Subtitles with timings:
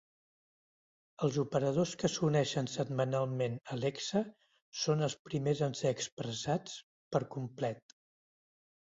[1.25, 4.21] Els operadors que s"uneixen setmanalment a LexA
[4.85, 6.79] són els primers en ser expressats
[7.17, 7.95] per complet.